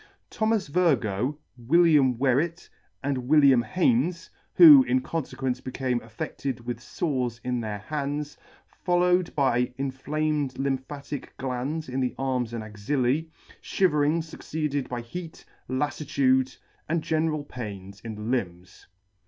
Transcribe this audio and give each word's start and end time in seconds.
Thomas 0.31 0.65
Virgoe, 0.65 1.35
William 1.59 2.17
Wherret, 2.17 2.67
and 3.03 3.27
William 3.29 3.61
Haynes, 3.61 4.31
who 4.55 4.81
in 4.85 4.99
confequence 5.01 5.63
became 5.63 5.99
affedted 6.01 6.55
[•33] 6.55 6.61
affe&ed 6.63 6.65
with 6.65 6.79
fores 6.79 7.39
in 7.43 7.61
their 7.61 7.77
hands, 7.77 8.35
followed 8.83 9.31
by 9.35 9.71
inflamed 9.77 10.57
lym 10.57 10.79
phatic 10.79 11.25
glands 11.37 11.87
in 11.87 11.99
the 11.99 12.15
arms 12.17 12.51
and 12.51 12.63
axillae, 12.63 13.27
fliiverings 13.61 14.33
fucceeded 14.33 14.89
by 14.89 15.01
heat, 15.01 15.45
laflitude 15.69 16.55
and 16.89 17.03
general 17.03 17.43
pains 17.43 18.01
in 18.03 18.15
the 18.15 18.21
limbs. 18.21 18.87